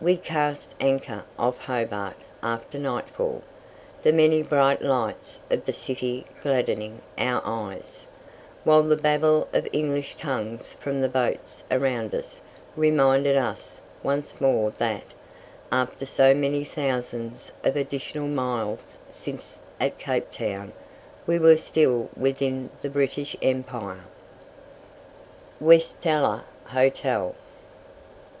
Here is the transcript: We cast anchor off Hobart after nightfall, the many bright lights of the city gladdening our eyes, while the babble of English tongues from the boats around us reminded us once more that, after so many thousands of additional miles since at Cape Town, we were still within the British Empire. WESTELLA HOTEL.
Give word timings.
We 0.00 0.16
cast 0.16 0.72
anchor 0.80 1.24
off 1.36 1.58
Hobart 1.62 2.14
after 2.44 2.78
nightfall, 2.78 3.42
the 4.02 4.12
many 4.12 4.40
bright 4.40 4.82
lights 4.82 5.40
of 5.50 5.64
the 5.64 5.72
city 5.72 6.26
gladdening 6.40 7.02
our 7.18 7.42
eyes, 7.44 8.06
while 8.62 8.84
the 8.84 8.94
babble 8.96 9.48
of 9.52 9.66
English 9.72 10.14
tongues 10.14 10.74
from 10.74 11.00
the 11.00 11.08
boats 11.08 11.64
around 11.72 12.14
us 12.14 12.40
reminded 12.76 13.34
us 13.34 13.80
once 14.04 14.40
more 14.40 14.70
that, 14.78 15.02
after 15.72 16.06
so 16.06 16.32
many 16.34 16.62
thousands 16.62 17.50
of 17.64 17.74
additional 17.74 18.28
miles 18.28 18.96
since 19.10 19.58
at 19.80 19.98
Cape 19.98 20.30
Town, 20.30 20.72
we 21.26 21.36
were 21.36 21.56
still 21.56 22.08
within 22.16 22.70
the 22.80 22.90
British 22.90 23.34
Empire. 23.42 24.04
WESTELLA 25.58 26.44
HOTEL. 26.66 27.34